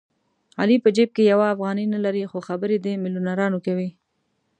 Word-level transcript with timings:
علي 0.61 0.77
په 0.83 0.89
جېب 0.95 1.09
کې 1.15 1.23
یوه 1.31 1.45
افغانۍ 1.53 1.85
نه 1.93 1.99
لري 2.05 2.23
خو 2.31 2.37
خبرې 2.47 2.77
د 2.79 2.85
مېلیونرانو 3.03 3.57
کوي. 3.65 3.89